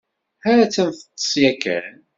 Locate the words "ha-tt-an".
0.43-0.89